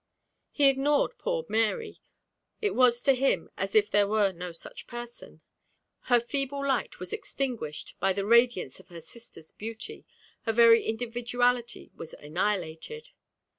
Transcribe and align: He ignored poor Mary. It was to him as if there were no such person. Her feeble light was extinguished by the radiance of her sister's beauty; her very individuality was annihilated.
He 0.49 0.67
ignored 0.67 1.19
poor 1.19 1.45
Mary. 1.47 1.99
It 2.59 2.73
was 2.73 3.03
to 3.03 3.13
him 3.13 3.51
as 3.55 3.75
if 3.75 3.91
there 3.91 4.07
were 4.07 4.31
no 4.31 4.51
such 4.51 4.87
person. 4.87 5.41
Her 6.05 6.19
feeble 6.19 6.67
light 6.67 6.97
was 6.99 7.13
extinguished 7.13 7.93
by 7.99 8.11
the 8.11 8.25
radiance 8.25 8.79
of 8.79 8.87
her 8.87 9.01
sister's 9.01 9.51
beauty; 9.51 10.07
her 10.45 10.53
very 10.53 10.87
individuality 10.87 11.91
was 11.93 12.15
annihilated. 12.15 13.11